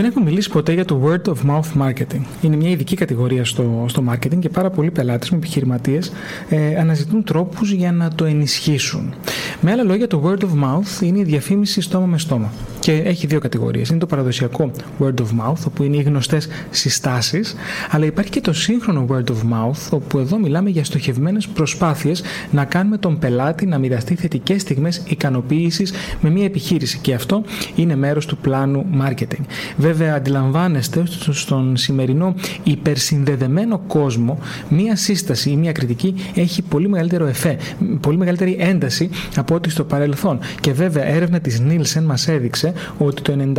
Δεν 0.00 0.08
έχω 0.08 0.20
μιλήσει 0.20 0.50
ποτέ 0.50 0.72
για 0.72 0.84
το 0.84 1.00
word 1.04 1.30
of 1.30 1.50
mouth 1.50 1.82
marketing. 1.82 2.22
Είναι 2.42 2.56
μια 2.56 2.70
ειδική 2.70 2.96
κατηγορία 2.96 3.44
στο, 3.44 3.84
στο 3.88 4.04
marketing 4.10 4.38
και 4.38 4.48
πάρα 4.48 4.70
πολλοί 4.70 4.90
πελάτες 4.90 5.30
με 5.30 5.36
επιχειρηματίες 5.36 6.12
ε, 6.48 6.76
αναζητούν 6.76 7.24
τρόπους 7.24 7.72
για 7.72 7.92
να 7.92 8.14
το 8.14 8.24
ενισχύσουν. 8.24 9.14
Με 9.60 9.70
άλλα 9.70 9.82
λόγια, 9.82 10.06
το 10.06 10.22
word 10.26 10.42
of 10.42 10.64
mouth 10.64 11.02
είναι 11.02 11.18
η 11.18 11.22
διαφήμιση 11.22 11.80
στόμα 11.80 12.06
με 12.06 12.18
στόμα. 12.18 12.52
Και 12.80 12.92
έχει 12.92 13.26
δύο 13.26 13.38
κατηγορίες. 13.38 13.88
Είναι 13.88 13.98
το 13.98 14.06
παραδοσιακό 14.06 14.70
word 15.00 15.14
of 15.18 15.46
mouth, 15.46 15.66
όπου 15.66 15.82
είναι 15.82 15.96
οι 15.96 16.02
γνωστές 16.02 16.48
συστάσεις, 16.70 17.54
αλλά 17.90 18.04
υπάρχει 18.04 18.30
και 18.30 18.40
το 18.40 18.52
σύγχρονο 18.52 19.06
word 19.10 19.30
of 19.30 19.52
mouth, 19.52 19.88
όπου 19.90 20.18
εδώ 20.18 20.38
μιλάμε 20.38 20.70
για 20.70 20.84
στοχευμένες 20.84 21.48
προσπάθειες 21.48 22.22
να 22.50 22.64
κάνουμε 22.64 22.98
τον 22.98 23.18
πελάτη 23.18 23.66
να 23.66 23.78
μοιραστεί 23.78 24.14
θετικές 24.14 24.60
στιγμές 24.60 25.02
ικανοποίησης 25.06 25.92
με 26.20 26.30
μια 26.30 26.44
επιχείρηση. 26.44 26.98
Και 26.98 27.14
αυτό 27.14 27.42
είναι 27.76 27.96
μέρος 27.96 28.26
του 28.26 28.36
πλάνου 28.36 28.86
marketing. 29.00 29.44
Βέβαια, 29.76 30.14
αντιλαμβάνεστε 30.14 31.02
στον 31.30 31.76
σημερινό 31.76 32.34
υπερσυνδεδεμένο 32.62 33.78
κόσμο, 33.86 34.38
μία 34.68 34.96
σύσταση 34.96 35.50
ή 35.50 35.56
μία 35.56 35.72
κριτική 35.72 36.14
έχει 36.34 36.62
πολύ 36.62 36.88
μεγαλύτερο 36.88 37.26
εφέ, 37.26 37.56
πολύ 38.00 38.16
μεγαλύτερη 38.16 38.56
ένταση 38.60 39.10
από 39.36 39.54
ό,τι 39.54 39.70
στο 39.70 39.84
παρελθόν. 39.84 40.38
Και 40.60 40.72
βέβαια, 40.72 41.04
έρευνα 41.04 41.40
της 41.40 41.62
Nielsen 41.68 42.02
μας 42.02 42.28
έδειξε 42.28 42.69
ότι 42.98 43.22
το 43.22 43.52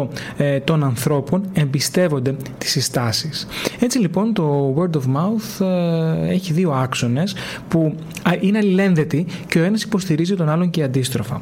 95% 0.00 0.08
ε, 0.36 0.60
των 0.60 0.84
ανθρώπων 0.84 1.44
εμπιστεύονται 1.52 2.36
τις 2.58 2.70
συστάσεις. 2.70 3.46
Έτσι 3.80 3.98
λοιπόν 3.98 4.32
το 4.32 4.74
word 4.78 4.96
of 4.96 5.16
mouth 5.16 5.66
ε, 5.66 6.28
έχει 6.28 6.52
δύο 6.52 6.72
άξονες 6.72 7.34
που 7.68 7.94
είναι 8.40 8.58
αλληλένδετοι 8.58 9.26
και 9.46 9.58
ο 9.58 9.62
ένας 9.62 9.82
υποστηρίζει 9.82 10.34
τον 10.34 10.48
άλλον 10.48 10.70
και 10.70 10.82
αντίστροφα. 10.82 11.40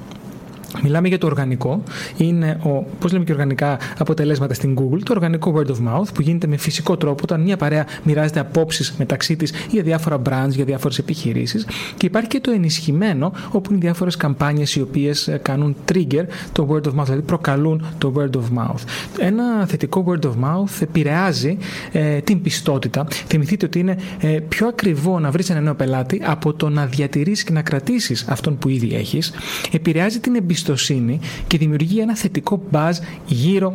Μιλάμε 0.82 1.08
για 1.08 1.18
το 1.18 1.26
οργανικό. 1.26 1.82
Είναι, 2.16 2.60
ο, 2.62 2.86
πώς 2.98 3.12
λέμε 3.12 3.24
και 3.24 3.32
οργανικά 3.32 3.78
αποτελέσματα 3.98 4.54
στην 4.54 4.76
Google, 4.78 4.98
το 5.02 5.12
οργανικό 5.12 5.54
word 5.56 5.70
of 5.70 5.76
mouth 5.88 6.06
που 6.14 6.22
γίνεται 6.22 6.46
με 6.46 6.56
φυσικό 6.56 6.96
τρόπο 6.96 7.20
όταν 7.22 7.40
μια 7.40 7.56
παρέα 7.56 7.86
μοιράζεται 8.02 8.40
απόψεις 8.40 8.94
μεταξύ 8.98 9.36
της 9.36 9.52
για 9.70 9.82
διάφορα 9.82 10.22
brands, 10.28 10.50
για 10.50 10.64
διάφορες 10.64 10.98
επιχειρήσεις. 10.98 11.66
Και 11.96 12.06
υπάρχει 12.06 12.28
και 12.28 12.40
το 12.40 12.50
ενισχυμένο, 12.50 13.32
όπου 13.50 13.70
είναι 13.70 13.80
διάφορες 13.80 14.16
καμπάνιες 14.16 14.74
οι 14.74 14.80
οποίες 14.80 15.28
ε, 15.28 15.40
κάνουν 15.42 15.76
trigger 15.92 16.24
το 16.52 16.68
word 16.70 16.86
of 16.86 17.00
mouth, 17.00 17.04
δηλαδή 17.04 17.22
προκαλούν 17.22 17.86
το 17.98 18.12
word 18.16 18.36
of 18.36 18.58
mouth. 18.58 18.82
Ένα 19.18 19.66
θετικό 19.66 20.04
word 20.08 20.26
of 20.26 20.30
mouth 20.30 20.80
επηρεάζει 20.80 21.58
ε, 21.92 22.18
την 22.18 22.42
πιστότητα. 22.42 23.06
Θυμηθείτε 23.26 23.66
ότι 23.66 23.78
είναι 23.78 23.96
ε, 24.20 24.28
πιο 24.28 24.66
ακριβό 24.66 25.18
να 25.18 25.30
βρεις 25.30 25.50
ένα 25.50 25.60
νέο 25.60 25.74
πελάτη 25.74 26.20
από 26.24 26.52
το 26.52 26.68
να 26.68 26.86
διατηρήσεις 26.86 27.44
και 27.44 27.52
να 27.52 27.62
κρατήσεις 27.62 28.24
αυτόν 28.28 28.58
που 28.58 28.68
ήδη 28.68 28.94
έχεις. 28.94 29.32
Επηρεάζει 29.72 30.18
την 30.18 30.34
εμπιστοσύνη 30.34 30.62
εμπιστοσύνη 30.70 31.20
και 31.46 31.58
δημιουργεί 31.58 32.00
ένα 32.00 32.16
θετικό 32.16 32.62
buzz 32.72 32.92
γύρω 33.26 33.74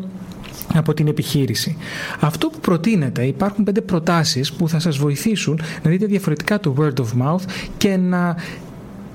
από 0.73 0.94
την 0.94 1.08
επιχείρηση. 1.08 1.78
Αυτό 2.20 2.48
που 2.48 2.59
προτείνεται, 2.59 3.26
υπάρχουν 3.26 3.64
πέντε 3.64 3.82
προτάσεις 3.82 4.54
που 4.54 4.70
θα 4.70 4.80
σας 4.80 4.98
βοηθήσουν 4.98 5.62
να 5.84 5.90
δείτε 5.90 6.06
διαφορετικά 6.06 6.60
το 6.60 6.76
word 6.80 7.02
of 7.02 7.23
mouth 7.23 7.44
και 7.78 7.98
να 7.98 8.36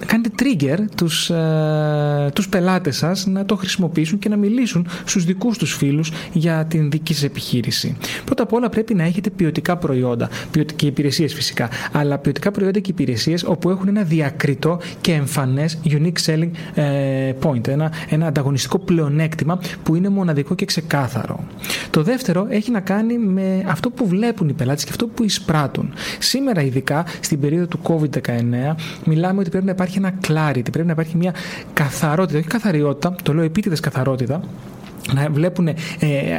κάνετε 0.07 0.31
trigger 0.39 0.79
τους, 0.97 1.31
ε, 1.31 2.31
τους 2.35 2.49
πελάτες 2.49 2.97
σας 2.97 3.27
να 3.27 3.45
το 3.45 3.57
χρησιμοποιήσουν 3.57 4.19
και 4.19 4.29
να 4.29 4.37
μιλήσουν 4.37 4.87
στους 5.05 5.25
δικούς 5.25 5.59
τους 5.59 5.75
φίλους 5.75 6.13
για 6.33 6.65
την 6.69 6.91
δική 6.91 7.15
σας 7.15 7.23
επιχείρηση. 7.23 7.97
Πρώτα 8.25 8.43
απ' 8.43 8.53
όλα 8.53 8.69
πρέπει 8.69 8.95
να 8.95 9.03
έχετε 9.03 9.31
ποιοτικά 9.31 9.77
προϊόντα 9.77 10.29
και 10.77 10.87
υπηρεσίες 10.87 11.35
φυσικά, 11.35 11.69
αλλά 11.93 12.19
ποιοτικά 12.19 12.51
προϊόντα 12.51 12.79
και 12.79 12.91
υπηρεσίες 12.91 13.45
όπου 13.45 13.71
έχουν 13.71 13.89
ένα 13.89 14.03
διακριτό 14.03 14.81
και 15.01 15.13
εμφανές 15.13 15.79
unique 15.85 16.27
selling 16.27 16.51
ε, 16.75 17.33
point, 17.43 17.69
ένα, 17.69 17.93
ένα 18.09 18.27
ανταγωνιστικό 18.27 18.79
πλεονέκτημα 18.79 19.59
που 19.83 19.95
είναι 19.95 20.09
μοναδικό 20.09 20.55
και 20.55 20.65
ξεκάθαρο. 20.65 21.45
Το 21.91 22.03
δεύτερο 22.03 22.47
έχει 22.49 22.71
να 22.71 22.81
κάνει 22.81 23.19
με 23.19 23.65
αυτό 23.67 23.91
που 23.91 24.07
βλέπουν 24.09 24.49
οι 24.49 24.53
πελάτες 24.53 24.85
και 24.85 24.91
αυτό 24.91 25.07
που 25.07 25.25
εισπράττουν. 25.25 25.93
Σήμερα 26.19 26.63
ειδικά 26.63 27.07
στην 27.21 27.41
περίοδο 27.41 27.67
του 27.67 27.81
COVID-19 27.83 28.31
μιλάμε 29.05 29.41
ότι 29.41 29.51
πρέπει 29.51 29.65
να 29.65 29.71
υπάρχει 29.71 29.94
ένα 29.99 30.15
clarity, 30.29 30.73
πρέπει 30.73 30.87
να 30.87 30.93
υπάρχει 30.93 31.17
μια 31.17 31.35
καθαρότητα, 31.73 32.39
όχι 32.39 32.49
καθαριότητα, 32.49 33.15
το 33.23 33.35
λέω 33.35 33.45
επίτηδες 33.45 33.81
καθαρότητα, 33.81 34.41
να 35.13 35.31
βλέπουν 35.31 35.69
ε, 35.69 35.75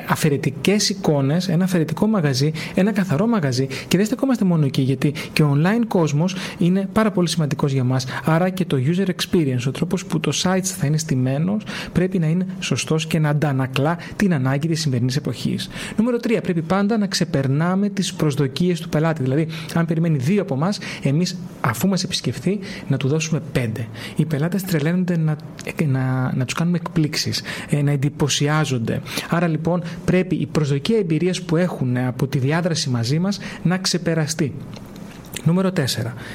αφαιρετικές 0.08 0.90
εικόνες, 0.90 1.50
ένα 1.50 1.64
αφαιρετικό 1.64 2.08
μαγαζί, 2.08 2.52
ένα 2.74 2.92
καθαρό 2.92 3.28
μαγαζί 3.28 3.68
και 3.88 3.98
δεν 3.98 4.06
στεκόμαστε 4.06 4.46
μόνο 4.46 4.66
εκεί 4.66 4.82
γιατί 4.82 5.14
και 5.34 5.44
ο 5.44 5.58
online 5.58 5.84
κόσμος 5.88 6.36
είναι 6.58 6.90
πάρα 6.94 7.12
πολύ 7.12 7.30
σημαντικός 7.30 7.72
για 7.72 7.84
μας. 7.84 8.06
Άρα 8.24 8.50
και 8.50 8.66
το 8.66 8.78
user 8.86 9.08
experience, 9.08 9.68
ο 9.68 9.72
τρόπος 9.72 10.06
που 10.06 10.20
το 10.20 10.32
site 10.44 10.64
θα 10.64 10.88
είναι 10.88 10.98
στημένος 10.98 11.64
πρέπει 11.94 12.20
να 12.20 12.28
είναι 12.28 12.46
σωστός 12.60 13.08
και 13.08 13.20
να 13.20 13.30
αντανακλά 13.30 13.98
την 14.16 14.34
ανάγκη 14.34 14.68
της 14.68 14.82
σημερινής 14.82 15.16
εποχής. 15.16 15.70
Νούμερο 15.98 16.18
3. 16.18 16.40
Πρέπει 16.44 16.62
πάντα 16.62 16.98
να 16.98 17.08
ξεπερνάμε 17.08 17.90
τις 17.90 18.14
προσδοκίες 18.14 18.80
του 18.80 18.90
πελάτη. 18.90 19.24
Δηλαδή, 19.24 19.48
αν 19.74 19.86
περιμένει 19.86 20.18
δύο 20.18 20.42
από 20.42 20.54
εμάς, 20.54 20.80
εμείς 21.04 21.38
αφού 21.62 21.88
μας 21.88 22.04
επισκεφθεί 22.04 22.60
να 22.88 22.98
του 22.98 23.08
δώσουμε 23.08 23.42
πέντε. 23.52 23.88
Οι 24.16 24.26
πελάτες 24.26 24.64
τρελαίνονται 24.64 25.18
να, 25.18 25.36
να, 25.86 26.34
να 26.36 26.46
τους 26.46 26.54
κάνουμε 26.54 26.78
εκπλήξεις, 26.78 27.42
ε, 27.70 27.82
να 27.82 27.92
εντυπωσιάσουμε 28.60 29.02
Άρα 29.30 29.48
λοιπόν 29.48 29.84
πρέπει 30.06 30.36
η 30.36 30.46
προσδοκία 30.46 30.98
εμπειρίας 30.98 31.42
που 31.42 31.56
έχουν 31.56 31.98
από 31.98 32.28
τη 32.28 32.38
διάδραση 32.38 32.90
μαζί 32.90 33.20
μας 33.20 33.40
να 33.64 33.78
ξεπεραστεί. 33.78 34.54
Νούμερο 35.46 35.72
4. 35.76 35.80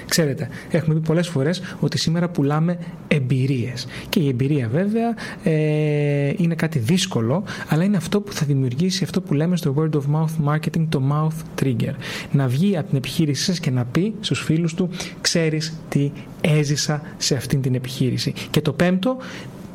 Ξέρετε, 0.08 0.48
έχουμε 0.70 0.94
πει 0.94 1.00
πολλές 1.00 1.28
φορές 1.28 1.62
ότι 1.80 1.98
σήμερα 1.98 2.28
πουλάμε 2.28 2.78
εμπειρίες. 3.08 3.86
Και 4.08 4.20
η 4.20 4.28
εμπειρία 4.28 4.68
βέβαια 4.72 5.14
ε, 5.42 6.32
είναι 6.36 6.54
κάτι 6.54 6.78
δύσκολο, 6.78 7.44
αλλά 7.68 7.84
είναι 7.84 7.96
αυτό 7.96 8.20
που 8.20 8.32
θα 8.32 8.46
δημιουργήσει 8.46 9.04
αυτό 9.04 9.20
που 9.20 9.34
λέμε 9.34 9.56
στο 9.56 9.74
word 9.78 9.96
of 9.96 10.02
mouth 10.14 10.54
marketing, 10.54 10.86
το 10.88 11.02
mouth 11.12 11.62
trigger. 11.64 11.94
Να 12.32 12.46
βγει 12.46 12.76
από 12.76 12.88
την 12.88 12.96
επιχείρησή 12.96 13.44
σας 13.44 13.60
και 13.60 13.70
να 13.70 13.84
πει 13.84 14.14
στους 14.20 14.40
φίλους 14.40 14.74
του, 14.74 14.90
ξέρεις 15.20 15.74
τι 15.88 16.10
έζησα 16.40 17.02
σε 17.16 17.34
αυτή 17.34 17.56
την 17.56 17.74
επιχείρηση. 17.74 18.32
Και 18.50 18.60
το 18.60 18.72
πέμπτο, 18.72 19.16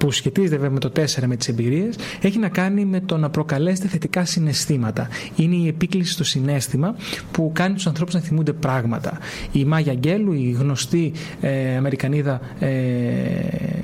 που 0.06 0.12
σχετίζεται 0.12 0.56
βέβαια 0.56 0.70
με 0.70 0.80
το 0.80 0.92
4 0.96 1.24
με 1.26 1.36
τις 1.36 1.48
εμπειρίες 1.48 1.96
έχει 2.22 2.40
να 2.40 2.50
κάνει 2.50 2.86
με 2.86 3.00
το 3.00 3.18
να 3.18 3.30
προκαλέσετε 3.30 3.88
θετικά 3.88 4.26
συναισθήματα. 4.26 5.08
Είναι 5.36 5.56
η 5.56 5.68
επίκληση 5.68 6.12
στο 6.12 6.24
συνέστημα 6.24 6.96
που 7.32 7.52
κάνει 7.54 7.74
τους 7.74 7.88
ανθρώπους 7.88 8.14
να 8.14 8.20
θυμούνται 8.20 8.54
πράγματα. 8.54 9.18
Η 9.52 9.66
Μάγια 9.66 9.94
Γκέλου, 9.94 10.34
η 10.34 10.56
γνωστή 10.60 11.12
ε, 11.42 11.76
Αμερικανίδα 11.76 12.42
ε, 12.60 12.70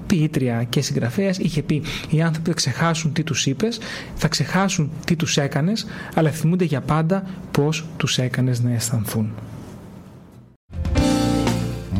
ποιήτρια 0.07 0.63
και 0.63 0.81
συγγραφέας 0.81 1.37
είχε 1.37 1.63
πει 1.63 1.81
οι 2.09 2.21
άνθρωποι 2.21 2.49
θα 2.49 2.55
ξεχάσουν 2.55 3.13
τι 3.13 3.23
τους 3.23 3.45
είπες, 3.45 3.79
θα 4.15 4.27
ξεχάσουν 4.27 4.91
τι 5.05 5.15
τους 5.15 5.37
έκανες 5.37 5.85
αλλά 6.13 6.29
θυμούνται 6.29 6.65
για 6.65 6.81
πάντα 6.81 7.23
πώς 7.51 7.85
τους 7.97 8.17
έκανες 8.17 8.61
να 8.61 8.73
αισθανθούν. 8.73 9.31